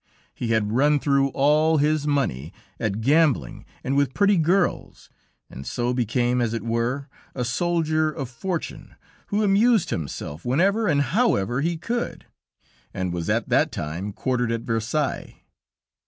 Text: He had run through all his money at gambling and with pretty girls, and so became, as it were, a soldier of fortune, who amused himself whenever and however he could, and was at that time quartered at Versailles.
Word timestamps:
He 0.33 0.47
had 0.47 0.71
run 0.71 0.99
through 0.99 1.27
all 1.27 1.77
his 1.77 2.07
money 2.07 2.51
at 2.79 3.01
gambling 3.01 3.65
and 3.83 3.95
with 3.95 4.15
pretty 4.15 4.35
girls, 4.35 5.11
and 5.47 5.63
so 5.63 5.93
became, 5.93 6.41
as 6.41 6.55
it 6.55 6.63
were, 6.63 7.07
a 7.35 7.45
soldier 7.45 8.11
of 8.11 8.27
fortune, 8.27 8.95
who 9.27 9.43
amused 9.43 9.91
himself 9.91 10.43
whenever 10.43 10.87
and 10.87 11.03
however 11.03 11.61
he 11.61 11.77
could, 11.77 12.25
and 12.95 13.13
was 13.13 13.29
at 13.29 13.49
that 13.49 13.71
time 13.71 14.11
quartered 14.11 14.51
at 14.51 14.61
Versailles. 14.61 15.43